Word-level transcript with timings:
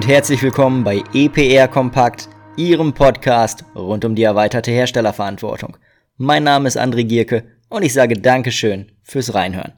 und 0.00 0.08
herzlich 0.08 0.42
willkommen 0.42 0.82
bei 0.82 1.04
EPR 1.12 1.68
Kompakt, 1.68 2.30
Ihrem 2.56 2.94
Podcast 2.94 3.66
rund 3.74 4.02
um 4.06 4.14
die 4.14 4.22
erweiterte 4.22 4.70
Herstellerverantwortung. 4.70 5.76
Mein 6.16 6.42
Name 6.42 6.68
ist 6.68 6.78
André 6.78 7.04
Gierke 7.04 7.44
und 7.68 7.82
ich 7.82 7.92
sage 7.92 8.14
Dankeschön 8.14 8.92
fürs 9.02 9.34
Reinhören. 9.34 9.74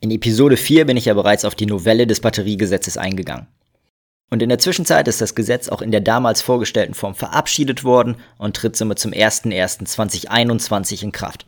In 0.00 0.10
Episode 0.10 0.58
4 0.58 0.84
bin 0.84 0.98
ich 0.98 1.06
ja 1.06 1.14
bereits 1.14 1.46
auf 1.46 1.54
die 1.54 1.64
Novelle 1.64 2.06
des 2.06 2.20
Batteriegesetzes 2.20 2.98
eingegangen. 2.98 3.46
Und 4.28 4.42
in 4.42 4.50
der 4.50 4.58
Zwischenzeit 4.58 5.08
ist 5.08 5.22
das 5.22 5.34
Gesetz 5.34 5.70
auch 5.70 5.80
in 5.80 5.92
der 5.92 6.02
damals 6.02 6.42
vorgestellten 6.42 6.92
Form 6.92 7.14
verabschiedet 7.14 7.84
worden 7.84 8.16
und 8.36 8.54
tritt 8.54 8.76
somit 8.76 8.98
zum 8.98 9.12
01.01.2021 9.12 11.02
in 11.02 11.12
Kraft. 11.12 11.46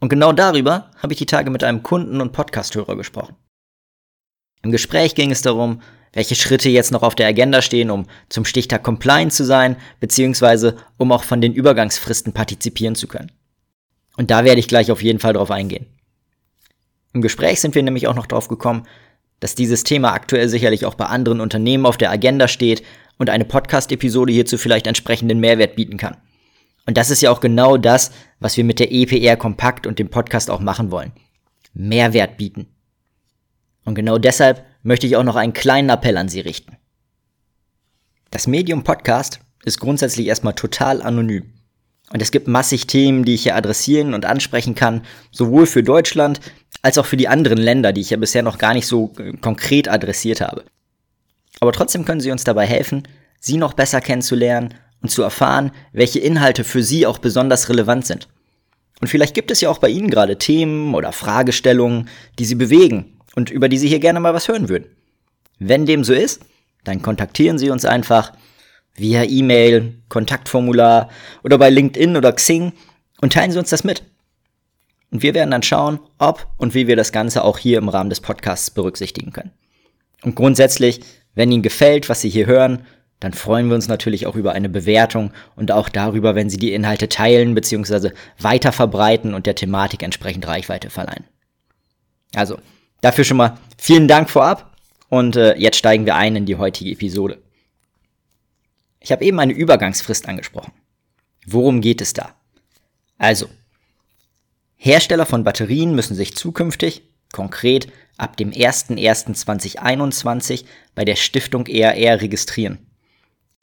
Und 0.00 0.08
genau 0.08 0.32
darüber 0.32 0.90
habe 0.96 1.12
ich 1.12 1.18
die 1.18 1.26
Tage 1.26 1.50
mit 1.50 1.62
einem 1.62 1.82
Kunden 1.82 2.22
und 2.22 2.32
Podcasthörer 2.32 2.96
gesprochen. 2.96 3.36
Im 4.62 4.72
Gespräch 4.72 5.14
ging 5.14 5.30
es 5.30 5.42
darum, 5.42 5.82
welche 6.14 6.34
Schritte 6.34 6.70
jetzt 6.70 6.92
noch 6.92 7.02
auf 7.02 7.14
der 7.14 7.26
Agenda 7.26 7.60
stehen, 7.60 7.90
um 7.90 8.06
zum 8.28 8.44
Stichtag 8.44 8.82
compliant 8.82 9.32
zu 9.32 9.44
sein, 9.44 9.76
beziehungsweise 10.00 10.76
um 10.96 11.12
auch 11.12 11.24
von 11.24 11.40
den 11.40 11.52
Übergangsfristen 11.52 12.32
partizipieren 12.32 12.94
zu 12.94 13.08
können. 13.08 13.32
Und 14.16 14.30
da 14.30 14.44
werde 14.44 14.60
ich 14.60 14.68
gleich 14.68 14.90
auf 14.90 15.02
jeden 15.02 15.18
Fall 15.18 15.32
drauf 15.32 15.50
eingehen. 15.50 15.86
Im 17.12 17.20
Gespräch 17.20 17.60
sind 17.60 17.74
wir 17.74 17.82
nämlich 17.82 18.06
auch 18.06 18.14
noch 18.14 18.26
drauf 18.26 18.48
gekommen, 18.48 18.86
dass 19.40 19.54
dieses 19.54 19.84
Thema 19.84 20.12
aktuell 20.12 20.48
sicherlich 20.48 20.86
auch 20.86 20.94
bei 20.94 21.06
anderen 21.06 21.40
Unternehmen 21.40 21.84
auf 21.84 21.96
der 21.96 22.10
Agenda 22.10 22.48
steht 22.48 22.82
und 23.18 23.28
eine 23.28 23.44
Podcast-Episode 23.44 24.32
hierzu 24.32 24.56
vielleicht 24.56 24.86
entsprechenden 24.86 25.40
Mehrwert 25.40 25.76
bieten 25.76 25.96
kann. 25.96 26.16
Und 26.86 26.96
das 26.96 27.10
ist 27.10 27.22
ja 27.22 27.30
auch 27.30 27.40
genau 27.40 27.76
das, 27.76 28.12
was 28.40 28.56
wir 28.56 28.64
mit 28.64 28.78
der 28.78 28.92
EPR 28.92 29.36
Kompakt 29.36 29.86
und 29.86 29.98
dem 29.98 30.10
Podcast 30.10 30.50
auch 30.50 30.60
machen 30.60 30.90
wollen. 30.90 31.12
Mehrwert 31.72 32.36
bieten. 32.36 32.66
Und 33.84 33.94
genau 33.94 34.18
deshalb 34.18 34.64
möchte 34.84 35.06
ich 35.06 35.16
auch 35.16 35.24
noch 35.24 35.34
einen 35.34 35.54
kleinen 35.54 35.88
Appell 35.88 36.16
an 36.16 36.28
Sie 36.28 36.40
richten. 36.40 36.76
Das 38.30 38.46
Medium 38.46 38.84
Podcast 38.84 39.40
ist 39.64 39.80
grundsätzlich 39.80 40.26
erstmal 40.26 40.54
total 40.54 41.02
anonym. 41.02 41.52
Und 42.12 42.20
es 42.20 42.30
gibt 42.30 42.48
massig 42.48 42.86
Themen, 42.86 43.24
die 43.24 43.34
ich 43.34 43.44
hier 43.44 43.56
adressieren 43.56 44.12
und 44.12 44.26
ansprechen 44.26 44.74
kann, 44.74 45.02
sowohl 45.32 45.66
für 45.66 45.82
Deutschland 45.82 46.40
als 46.82 46.98
auch 46.98 47.06
für 47.06 47.16
die 47.16 47.28
anderen 47.28 47.58
Länder, 47.58 47.92
die 47.92 48.02
ich 48.02 48.10
ja 48.10 48.18
bisher 48.18 48.42
noch 48.42 48.58
gar 48.58 48.74
nicht 48.74 48.86
so 48.86 49.12
äh, 49.18 49.32
konkret 49.38 49.88
adressiert 49.88 50.42
habe. 50.42 50.64
Aber 51.60 51.72
trotzdem 51.72 52.04
können 52.04 52.20
Sie 52.20 52.30
uns 52.30 52.44
dabei 52.44 52.66
helfen, 52.66 53.08
Sie 53.40 53.56
noch 53.56 53.72
besser 53.72 54.02
kennenzulernen 54.02 54.74
und 55.00 55.08
zu 55.08 55.22
erfahren, 55.22 55.72
welche 55.92 56.18
Inhalte 56.18 56.62
für 56.62 56.82
Sie 56.82 57.06
auch 57.06 57.18
besonders 57.18 57.70
relevant 57.70 58.06
sind. 58.06 58.28
Und 59.00 59.08
vielleicht 59.08 59.34
gibt 59.34 59.50
es 59.50 59.62
ja 59.62 59.70
auch 59.70 59.78
bei 59.78 59.88
Ihnen 59.88 60.10
gerade 60.10 60.36
Themen 60.36 60.94
oder 60.94 61.12
Fragestellungen, 61.12 62.08
die 62.38 62.44
Sie 62.44 62.54
bewegen 62.54 63.13
und 63.34 63.50
über 63.50 63.68
die 63.68 63.78
Sie 63.78 63.88
hier 63.88 64.00
gerne 64.00 64.20
mal 64.20 64.34
was 64.34 64.48
hören 64.48 64.68
würden. 64.68 64.86
Wenn 65.58 65.86
dem 65.86 66.04
so 66.04 66.12
ist, 66.12 66.42
dann 66.84 67.02
kontaktieren 67.02 67.58
Sie 67.58 67.70
uns 67.70 67.84
einfach 67.84 68.32
via 68.94 69.24
E-Mail, 69.24 69.94
Kontaktformular 70.08 71.10
oder 71.42 71.58
bei 71.58 71.70
LinkedIn 71.70 72.16
oder 72.16 72.32
Xing 72.32 72.72
und 73.20 73.32
teilen 73.32 73.50
Sie 73.50 73.58
uns 73.58 73.70
das 73.70 73.84
mit. 73.84 74.02
Und 75.10 75.22
wir 75.22 75.34
werden 75.34 75.50
dann 75.50 75.62
schauen, 75.62 76.00
ob 76.18 76.46
und 76.56 76.74
wie 76.74 76.86
wir 76.86 76.96
das 76.96 77.12
Ganze 77.12 77.44
auch 77.44 77.58
hier 77.58 77.78
im 77.78 77.88
Rahmen 77.88 78.10
des 78.10 78.20
Podcasts 78.20 78.70
berücksichtigen 78.70 79.32
können. 79.32 79.52
Und 80.22 80.34
grundsätzlich, 80.34 81.00
wenn 81.34 81.52
Ihnen 81.52 81.62
gefällt, 81.62 82.08
was 82.08 82.20
Sie 82.20 82.30
hier 82.30 82.46
hören, 82.46 82.86
dann 83.20 83.32
freuen 83.32 83.68
wir 83.68 83.74
uns 83.74 83.88
natürlich 83.88 84.26
auch 84.26 84.34
über 84.34 84.52
eine 84.52 84.68
Bewertung 84.68 85.32
und 85.56 85.70
auch 85.70 85.88
darüber, 85.88 86.34
wenn 86.34 86.50
Sie 86.50 86.56
die 86.56 86.72
Inhalte 86.72 87.08
teilen 87.08 87.54
bzw. 87.54 88.10
weiter 88.38 88.72
verbreiten 88.72 89.34
und 89.34 89.46
der 89.46 89.54
Thematik 89.54 90.02
entsprechend 90.02 90.46
Reichweite 90.46 90.90
verleihen. 90.90 91.24
Also, 92.34 92.58
Dafür 93.04 93.24
schon 93.24 93.36
mal 93.36 93.58
vielen 93.76 94.08
Dank 94.08 94.30
vorab 94.30 94.74
und 95.10 95.36
äh, 95.36 95.54
jetzt 95.58 95.76
steigen 95.76 96.06
wir 96.06 96.14
ein 96.14 96.36
in 96.36 96.46
die 96.46 96.56
heutige 96.56 96.90
Episode. 96.90 97.42
Ich 98.98 99.12
habe 99.12 99.26
eben 99.26 99.38
eine 99.40 99.52
Übergangsfrist 99.52 100.26
angesprochen. 100.26 100.72
Worum 101.46 101.82
geht 101.82 102.00
es 102.00 102.14
da? 102.14 102.34
Also, 103.18 103.50
Hersteller 104.76 105.26
von 105.26 105.44
Batterien 105.44 105.94
müssen 105.94 106.14
sich 106.14 106.34
zukünftig, 106.34 107.02
konkret 107.30 107.92
ab 108.16 108.38
dem 108.38 108.52
01.01.2021, 108.52 110.64
bei 110.94 111.04
der 111.04 111.16
Stiftung 111.16 111.66
ERR 111.66 112.22
registrieren. 112.22 112.78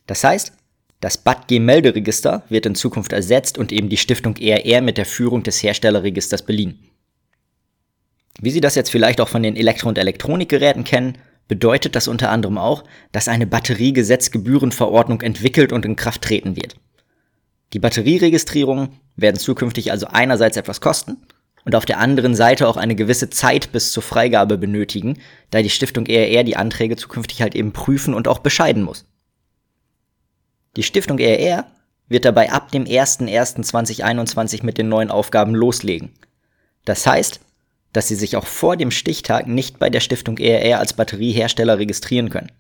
Das 0.06 0.24
heißt, 0.24 0.54
das 1.00 1.18
BATG-Melderegister 1.18 2.44
wird 2.50 2.68
in 2.68 2.76
Zukunft 2.76 3.12
ersetzt 3.12 3.58
und 3.58 3.72
eben 3.72 3.90
die 3.90 3.98
Stiftung 3.98 4.36
ERR 4.36 4.82
mit 4.82 5.00
der 5.00 5.08
Führung 5.08 5.42
des 5.42 5.64
Herstellerregisters 5.64 6.46
beliehen. 6.46 6.91
Wie 8.40 8.52
Sie 8.52 8.62
das 8.62 8.76
jetzt 8.76 8.92
vielleicht 8.92 9.22
auch 9.22 9.30
von 9.30 9.44
den 9.44 9.56
Elektro- 9.56 9.90
und 9.90 9.98
Elektronikgeräten 9.98 10.84
kennen, 10.84 11.18
bedeutet 11.48 11.96
das 11.96 12.08
unter 12.08 12.30
anderem 12.30 12.58
auch, 12.58 12.84
dass 13.12 13.28
eine 13.28 13.46
Batteriegesetzgebührenverordnung 13.46 15.22
entwickelt 15.22 15.74
und 15.74 15.86
in 15.86 15.98
Kraft 15.98 16.22
treten 16.22 16.56
wird. 16.56 16.76
Die 17.74 17.80
Batterieregistrierungen 17.80 19.00
werden 19.16 19.38
zukünftig 19.38 19.92
also 19.92 20.08
einerseits 20.08 20.58
etwas 20.58 20.82
kosten 20.82 21.18
und 21.66 21.76
auf 21.76 21.86
der 21.86 22.00
anderen 22.00 22.36
Seite 22.36 22.68
auch 22.68 22.78
eine 22.78 22.96
gewisse 22.96 23.30
Zeit 23.30 23.72
bis 23.72 23.92
zur 23.92 24.04
Freigabe 24.04 24.58
benötigen, 24.58 25.20
da 25.52 25.62
die 25.62 25.70
Stiftung 25.70 26.06
ERR 26.06 26.44
die 26.44 26.56
Anträge 26.58 26.96
zukünftig 26.96 27.42
halt 27.42 27.56
eben 27.56 27.72
prüfen 27.72 28.14
und 28.14 28.28
auch 28.28 28.40
bescheiden 28.40 28.84
muss. 28.84 29.06
Die 30.78 30.84
Stiftung 30.84 31.20
ERR 31.20 31.66
wird 32.08 32.26
dabei 32.26 32.52
ab 32.52 32.72
dem 32.72 32.86
01.01.2021 32.86 34.66
mit 34.66 34.78
den 34.78 34.90
neuen 34.90 35.12
Aufgaben 35.12 35.54
loslegen. 35.54 36.12
Das 36.86 37.06
heißt, 37.06 37.42
dass 37.94 38.08
sie 38.08 38.16
sich 38.16 38.36
auch 38.36 38.46
vor 38.46 38.78
dem 38.78 38.92
Stichtag 38.92 39.48
nicht 39.48 39.80
bei 39.80 39.90
der 39.90 40.00
Stiftung 40.00 40.38
ERR 40.38 40.80
als 40.80 40.94
Batteriehersteller 40.94 41.78
registrieren 41.78 42.30
können. 42.30 42.52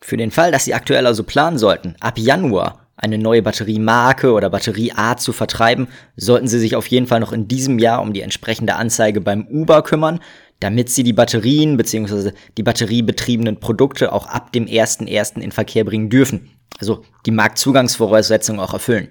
Für 0.00 0.16
den 0.16 0.30
Fall, 0.30 0.50
dass 0.50 0.64
Sie 0.64 0.74
aktuell 0.74 1.06
also 1.06 1.24
planen 1.24 1.58
sollten, 1.58 1.94
ab 2.00 2.18
Januar 2.18 2.86
eine 2.96 3.18
neue 3.18 3.42
Batteriemarke 3.42 4.32
oder 4.32 4.50
Batterieart 4.50 5.20
zu 5.20 5.32
vertreiben, 5.32 5.88
sollten 6.16 6.48
Sie 6.48 6.58
sich 6.58 6.76
auf 6.76 6.86
jeden 6.86 7.06
Fall 7.06 7.20
noch 7.20 7.32
in 7.32 7.48
diesem 7.48 7.78
Jahr 7.78 8.02
um 8.02 8.12
die 8.12 8.22
entsprechende 8.22 8.76
Anzeige 8.76 9.20
beim 9.20 9.46
Uber 9.46 9.82
kümmern, 9.82 10.20
damit 10.58 10.90
Sie 10.90 11.02
die 11.02 11.12
Batterien 11.12 11.76
bzw. 11.76 12.32
die 12.56 12.62
batteriebetriebenen 12.62 13.60
Produkte 13.60 14.12
auch 14.12 14.26
ab 14.26 14.52
dem 14.52 14.66
1.1. 14.66 15.40
in 15.40 15.52
Verkehr 15.52 15.84
bringen 15.84 16.10
dürfen. 16.10 16.50
Also 16.78 17.04
die 17.26 17.30
Marktzugangsvoraussetzungen 17.30 18.60
auch 18.60 18.74
erfüllen. 18.74 19.08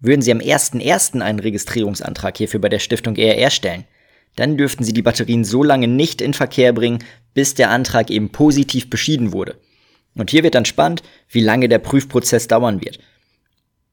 Würden 0.00 0.22
Sie 0.22 0.32
am 0.32 0.38
1.1. 0.38 1.20
einen 1.20 1.40
Registrierungsantrag 1.40 2.36
hierfür 2.36 2.60
bei 2.60 2.68
der 2.68 2.78
Stiftung 2.78 3.16
ERR 3.16 3.50
stellen, 3.50 3.84
dann 4.36 4.56
dürften 4.56 4.84
Sie 4.84 4.92
die 4.92 5.02
Batterien 5.02 5.44
so 5.44 5.64
lange 5.64 5.88
nicht 5.88 6.20
in 6.20 6.34
Verkehr 6.34 6.72
bringen, 6.72 7.02
bis 7.34 7.54
der 7.54 7.70
Antrag 7.70 8.10
eben 8.10 8.30
positiv 8.30 8.88
beschieden 8.88 9.32
wurde. 9.32 9.56
Und 10.14 10.30
hier 10.30 10.44
wird 10.44 10.54
dann 10.54 10.64
spannend, 10.64 11.02
wie 11.28 11.40
lange 11.40 11.68
der 11.68 11.78
Prüfprozess 11.78 12.46
dauern 12.46 12.80
wird. 12.80 13.00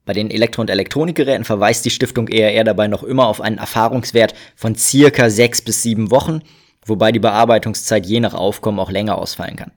Bei 0.06 0.14
den 0.14 0.30
Elektro- 0.30 0.62
und 0.62 0.70
Elektronikgeräten 0.70 1.46
verweist 1.46 1.84
die 1.84 1.90
Stiftung 1.90 2.28
ERR 2.28 2.64
dabei 2.64 2.88
noch 2.88 3.04
immer 3.04 3.26
auf 3.28 3.42
einen 3.42 3.58
Erfahrungswert 3.58 4.36
von 4.56 4.76
circa 4.76 5.32
sechs 5.32 5.62
bis 5.62 5.82
sieben 5.82 6.12
Wochen, 6.12 6.42
wobei 6.86 7.12
die 7.12 7.20
Bearbeitungszeit 7.20 8.06
je 8.06 8.20
nach 8.20 8.36
Aufkommen 8.36 8.80
auch 8.80 8.92
länger 8.92 9.18
ausfallen 9.18 9.56
kann. 9.56 9.72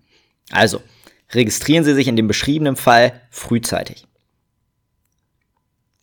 Also, 0.50 0.82
registrieren 1.32 1.84
Sie 1.84 1.94
sich 1.94 2.08
in 2.08 2.16
dem 2.16 2.28
beschriebenen 2.28 2.76
Fall 2.76 3.18
frühzeitig. 3.30 4.06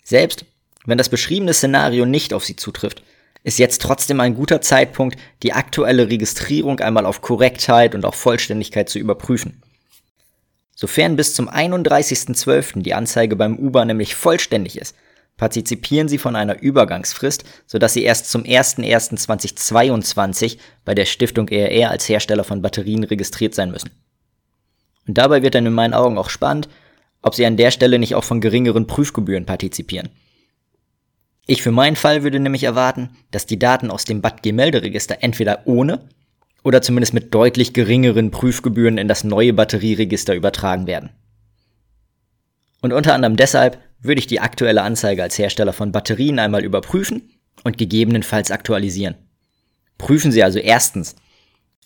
Selbst 0.06 0.46
wenn 0.86 0.98
das 0.98 1.10
beschriebene 1.10 1.54
Szenario 1.54 2.06
nicht 2.06 2.34
auf 2.34 2.46
Sie 2.46 2.56
zutrifft, 2.56 3.04
ist 3.44 3.60
jetzt 3.60 3.82
trotzdem 3.82 4.22
ein 4.22 4.36
guter 4.36 4.62
Zeitpunkt, 4.62 5.20
die 5.44 5.54
aktuelle 5.54 6.10
Registrierung 6.10 6.80
einmal 6.80 7.06
auf 7.06 7.22
Korrektheit 7.22 7.96
und 7.96 8.06
auch 8.06 8.16
Vollständigkeit 8.16 8.88
zu 8.88 9.00
überprüfen. 9.00 9.62
Sofern 10.74 11.16
bis 11.16 11.36
zum 11.36 11.50
31.12. 11.50 12.82
die 12.82 12.94
Anzeige 12.94 13.36
beim 13.36 13.58
Uber 13.58 13.86
nämlich 13.86 14.16
vollständig 14.16 14.78
ist, 14.78 14.96
partizipieren 15.38 16.08
Sie 16.08 16.18
von 16.18 16.36
einer 16.36 16.62
Übergangsfrist, 16.62 17.44
sodass 17.66 17.94
Sie 17.94 18.04
erst 18.04 18.32
zum 18.32 18.44
01.01.2022 18.44 20.58
bei 20.84 20.96
der 20.96 21.06
Stiftung 21.06 21.48
ERR 21.48 21.92
als 21.92 22.08
Hersteller 22.08 22.44
von 22.44 22.62
Batterien 22.62 23.04
registriert 23.04 23.56
sein 23.56 23.72
müssen. 23.72 23.92
Und 25.08 25.18
dabei 25.18 25.44
wird 25.44 25.56
dann 25.56 25.66
in 25.66 25.74
meinen 25.74 25.94
Augen 25.94 26.18
auch 26.18 26.30
spannend, 26.30 26.70
ob 27.26 27.34
sie 27.34 27.46
an 27.46 27.58
der 27.58 27.72
Stelle 27.72 27.98
nicht 27.98 28.14
auch 28.14 28.24
von 28.24 28.40
geringeren 28.40 28.86
Prüfgebühren 28.86 29.48
partizipieren. 29.48 30.10
Ich 31.48 31.64
für 31.64 31.72
meinen 31.72 31.96
Fall 31.96 32.22
würde 32.22 32.40
nämlich 32.40 32.64
erwarten, 32.64 33.18
dass 33.32 33.48
die 33.48 33.58
Daten 33.58 33.90
aus 33.90 34.06
dem 34.06 34.22
BAT-Melderegister 34.22 35.18
entweder 35.22 35.64
ohne 35.66 36.08
oder 36.64 36.84
zumindest 36.84 37.16
mit 37.16 37.34
deutlich 37.34 37.74
geringeren 37.74 38.30
Prüfgebühren 38.30 39.00
in 39.00 39.08
das 39.08 39.24
neue 39.24 39.54
Batterieregister 39.54 40.36
übertragen 40.36 40.86
werden. 40.86 41.10
Und 42.82 42.94
unter 42.94 43.16
anderem 43.16 43.38
deshalb 43.38 43.80
würde 44.00 44.20
ich 44.20 44.28
die 44.28 44.40
aktuelle 44.40 44.84
Anzeige 44.84 45.24
als 45.24 45.40
Hersteller 45.40 45.74
von 45.74 45.92
Batterien 45.92 46.38
einmal 46.38 46.64
überprüfen 46.64 47.32
und 47.64 47.80
gegebenenfalls 47.80 48.52
aktualisieren. 48.52 49.16
Prüfen 49.98 50.32
Sie 50.32 50.44
also 50.44 50.60
erstens, 50.60 51.16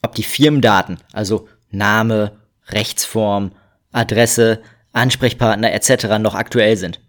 ob 0.01 0.15
die 0.15 0.23
Firmendaten, 0.23 0.97
also 1.13 1.47
Name, 1.71 2.39
Rechtsform, 2.67 3.53
Adresse, 3.93 4.61
Ansprechpartner 4.99 5.73
etc. 5.73 6.19
noch 6.19 6.35
aktuell 6.35 6.77
sind. 6.77 6.99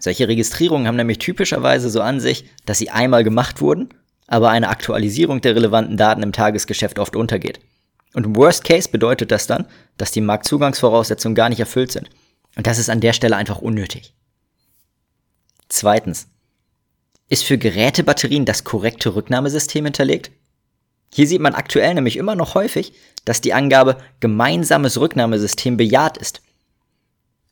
Solche 0.00 0.28
Registrierungen 0.28 0.86
haben 0.86 0.96
nämlich 0.96 1.18
typischerweise 1.18 1.90
so 1.90 2.00
an 2.00 2.20
sich, 2.20 2.44
dass 2.66 2.78
sie 2.78 2.90
einmal 2.90 3.24
gemacht 3.24 3.60
wurden, 3.60 3.88
aber 4.26 4.50
eine 4.50 4.68
Aktualisierung 4.68 5.40
der 5.40 5.56
relevanten 5.56 5.96
Daten 5.96 6.22
im 6.22 6.32
Tagesgeschäft 6.32 6.98
oft 6.98 7.16
untergeht. 7.16 7.60
Und 8.14 8.26
im 8.26 8.36
Worst 8.36 8.64
Case 8.64 8.88
bedeutet 8.88 9.30
das 9.30 9.46
dann, 9.46 9.66
dass 9.96 10.12
die 10.12 10.20
Marktzugangsvoraussetzungen 10.20 11.34
gar 11.34 11.48
nicht 11.48 11.60
erfüllt 11.60 11.92
sind. 11.92 12.08
Und 12.56 12.66
das 12.66 12.78
ist 12.78 12.90
an 12.90 13.00
der 13.00 13.12
Stelle 13.12 13.36
einfach 13.36 13.58
unnötig. 13.58 14.14
Zweitens. 15.68 16.28
Ist 17.28 17.44
für 17.44 17.58
Gerätebatterien 17.58 18.46
das 18.46 18.64
korrekte 18.64 19.14
Rücknahmesystem 19.14 19.84
hinterlegt? 19.84 20.30
Hier 21.12 21.26
sieht 21.26 21.42
man 21.42 21.54
aktuell 21.54 21.94
nämlich 21.94 22.16
immer 22.16 22.34
noch 22.34 22.54
häufig, 22.54 22.94
dass 23.24 23.42
die 23.42 23.52
Angabe 23.52 23.98
gemeinsames 24.20 24.98
Rücknahmesystem 24.98 25.76
bejaht 25.76 26.16
ist. 26.16 26.40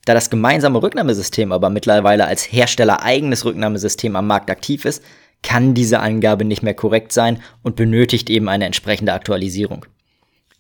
Da 0.07 0.15
das 0.15 0.31
gemeinsame 0.31 0.83
Rücknahmesystem 0.83 1.51
aber 1.53 1.69
mittlerweile 1.69 2.27
als 2.27 2.45
Hersteller 2.51 3.03
eigenes 3.03 3.45
Rücknahmesystem 3.45 4.15
am 4.15 4.29
Markt 4.29 4.51
aktiv 4.51 4.85
ist, 4.85 5.03
kann 5.43 5.75
diese 5.75 5.99
Angabe 5.99 6.45
nicht 6.45 6.63
mehr 6.63 6.75
korrekt 6.75 7.13
sein 7.13 7.43
und 7.63 7.77
benötigt 7.77 8.31
eben 8.31 8.49
eine 8.49 8.67
entsprechende 8.67 9.13
Aktualisierung. 9.13 9.85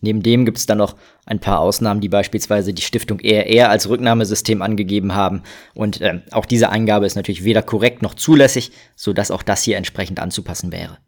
Neben 0.00 0.22
dem 0.22 0.44
gibt 0.44 0.58
es 0.58 0.66
dann 0.66 0.78
noch 0.78 0.96
ein 1.26 1.38
paar 1.38 1.60
Ausnahmen, 1.60 2.00
die 2.00 2.08
beispielsweise 2.08 2.74
die 2.74 2.82
Stiftung 2.82 3.20
ERR 3.20 3.70
als 3.70 3.88
Rücknahmesystem 3.88 4.62
angegeben 4.62 5.14
haben. 5.14 5.44
Und 5.74 6.00
äh, 6.00 6.22
auch 6.32 6.44
diese 6.44 6.70
Angabe 6.70 7.06
ist 7.06 7.14
natürlich 7.14 7.44
weder 7.44 7.62
korrekt 7.62 8.02
noch 8.02 8.14
zulässig, 8.14 8.72
sodass 8.96 9.30
auch 9.30 9.42
das 9.44 9.62
hier 9.62 9.76
entsprechend 9.76 10.18
anzupassen 10.18 10.72
wäre. 10.72 10.98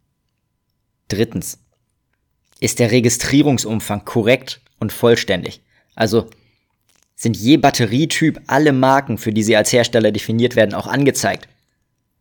Drittens. 1.09 1.59
Ist 2.61 2.79
der 2.79 2.91
Registrierungsumfang 2.91 4.05
korrekt 4.05 4.61
und 4.79 4.91
vollständig? 4.91 5.61
Also 5.95 6.29
sind 7.19 7.35
je 7.35 7.57
Batterietyp 7.57 8.39
alle 8.47 8.71
Marken, 8.71 9.17
für 9.17 9.33
die 9.33 9.43
sie 9.43 9.57
als 9.57 9.73
Hersteller 9.73 10.13
definiert 10.13 10.55
werden, 10.55 10.73
auch 10.73 10.87
angezeigt? 10.87 11.49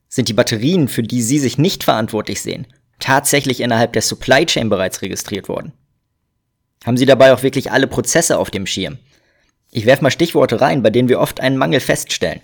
Sind 0.09 0.29
die 0.29 0.33
Batterien, 0.33 0.89
für 0.89 1.05
die 1.05 1.23
Sie 1.23 1.39
sich 1.39 1.57
nicht 1.57 1.85
verantwortlich 1.85 2.43
sehen, 2.43 2.67
tatsächlich 2.99 3.61
innerhalb 3.61 3.93
der 3.93 4.03
Supply 4.03 4.45
Chain 4.45 4.69
bereits 4.69 5.01
registriert 5.01 5.49
worden? 5.49 5.73
Haben 6.85 6.97
Sie 6.97 7.07
dabei 7.07 7.33
auch 7.33 7.45
wirklich 7.45 7.71
alle 7.71 7.87
Prozesse 7.87 8.39
auf 8.39 8.51
dem 8.51 8.67
Schirm? 8.67 8.99
Ich 9.71 9.87
werfe 9.87 10.03
mal 10.03 10.11
Stichworte 10.11 10.61
rein, 10.61 10.83
bei 10.83 10.91
denen 10.91 11.09
wir 11.09 11.21
oft 11.21 11.39
einen 11.39 11.59
Mangel 11.59 11.79
feststellen. 11.79 12.41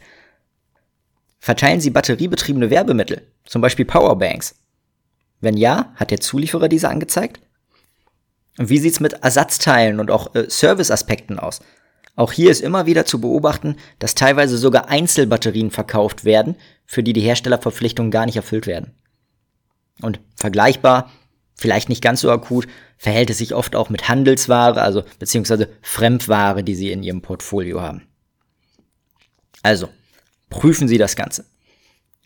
Verteilen 1.41 1.81
Sie 1.81 1.91
batteriebetriebene 1.91 2.71
Werbemittel, 2.71 3.27
zum 3.47 3.63
Beispiel 3.63 3.85
Powerbanks? 3.85 4.55
Wenn 5.41 5.57
ja, 5.57 5.93
hat 5.97 6.13
der 6.13 6.21
Zulieferer 6.21 6.69
diese 6.69 6.89
angezeigt? 6.89 7.41
Und 8.59 8.69
wie 8.69 8.79
sieht's 8.79 9.01
mit 9.01 9.15
Ersatzteilen 9.25 9.99
und 9.99 10.13
auch 10.13 10.37
äh, 10.37 10.49
Serviceaspekten 10.49 11.41
aus? 11.41 11.61
Auch 12.17 12.33
hier 12.33 12.51
ist 12.51 12.61
immer 12.61 12.87
wieder 12.87 13.05
zu 13.05 13.21
beobachten, 13.21 13.77
dass 13.99 14.15
teilweise 14.15 14.57
sogar 14.57 14.89
Einzelbatterien 14.89 15.71
verkauft 15.71 16.25
werden, 16.25 16.57
für 16.87 17.03
die 17.03 17.13
die 17.13 17.21
Herstellerverpflichtungen 17.21 18.11
gar 18.11 18.27
nicht 18.27 18.37
erfüllt 18.37 18.67
werden. 18.67 18.93
Und 20.01 20.21
vergleichbar, 20.37 21.11
vielleicht 21.57 21.89
nicht 21.89 22.03
ganz 22.03 22.21
so 22.21 22.31
akut, 22.31 22.69
verhält 22.99 23.31
es 23.31 23.39
sich 23.39 23.55
oft 23.55 23.75
auch 23.75 23.91
mit 23.91 24.09
Handelsware, 24.09 24.81
also 24.81 25.03
beziehungsweise 25.19 25.69
Fremdware, 25.83 26.63
die 26.63 26.75
Sie 26.75 26.93
in 26.93 27.03
Ihrem 27.03 27.23
Portfolio 27.23 27.81
haben. 27.81 28.03
Also, 29.63 29.89
prüfen 30.51 30.89
Sie 30.89 30.99
das 30.99 31.17
Ganze. 31.17 31.45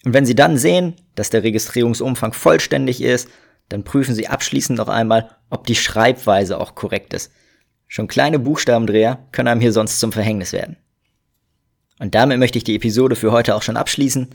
Und 0.04 0.12
wenn 0.12 0.26
Sie 0.26 0.34
dann 0.34 0.58
sehen, 0.58 0.94
dass 1.14 1.30
der 1.30 1.42
Registrierungsumfang 1.42 2.32
vollständig 2.32 3.02
ist, 3.02 3.28
dann 3.68 3.84
prüfen 3.84 4.14
Sie 4.14 4.28
abschließend 4.28 4.78
noch 4.78 4.88
einmal, 4.88 5.30
ob 5.50 5.66
die 5.66 5.74
Schreibweise 5.74 6.58
auch 6.58 6.74
korrekt 6.74 7.14
ist. 7.14 7.30
Schon 7.88 8.06
kleine 8.06 8.38
Buchstabendreher 8.38 9.18
können 9.32 9.48
einem 9.48 9.60
hier 9.60 9.72
sonst 9.72 9.98
zum 9.98 10.12
Verhängnis 10.12 10.52
werden. 10.52 10.76
Und 11.98 12.14
damit 12.14 12.38
möchte 12.38 12.58
ich 12.58 12.64
die 12.64 12.76
Episode 12.76 13.16
für 13.16 13.32
heute 13.32 13.56
auch 13.56 13.62
schon 13.62 13.76
abschließen. 13.76 14.28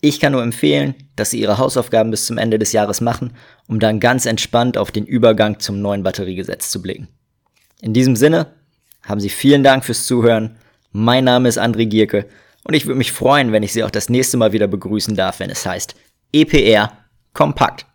Ich 0.00 0.20
kann 0.20 0.32
nur 0.32 0.42
empfehlen, 0.42 0.94
dass 1.14 1.30
Sie 1.30 1.40
Ihre 1.40 1.58
Hausaufgaben 1.58 2.10
bis 2.10 2.26
zum 2.26 2.38
Ende 2.38 2.58
des 2.58 2.72
Jahres 2.72 3.00
machen, 3.00 3.34
um 3.68 3.78
dann 3.78 4.00
ganz 4.00 4.26
entspannt 4.26 4.76
auf 4.76 4.90
den 4.90 5.06
Übergang 5.06 5.60
zum 5.60 5.80
neuen 5.80 6.02
Batteriegesetz 6.02 6.70
zu 6.70 6.82
blicken. 6.82 7.08
In 7.80 7.92
diesem 7.92 8.16
Sinne 8.16 8.48
haben 9.02 9.20
Sie 9.20 9.28
vielen 9.28 9.62
Dank 9.62 9.84
fürs 9.84 10.06
Zuhören. 10.06 10.56
Mein 10.90 11.24
Name 11.24 11.48
ist 11.48 11.58
André 11.58 11.86
Gierke 11.86 12.26
und 12.64 12.74
ich 12.74 12.86
würde 12.86 12.98
mich 12.98 13.12
freuen, 13.12 13.52
wenn 13.52 13.62
ich 13.62 13.72
Sie 13.72 13.84
auch 13.84 13.90
das 13.90 14.08
nächste 14.08 14.36
Mal 14.36 14.52
wieder 14.52 14.66
begrüßen 14.66 15.14
darf, 15.14 15.40
wenn 15.40 15.50
es 15.50 15.64
heißt 15.64 15.94
EPR 16.32 16.92
Kompakt. 17.32 17.86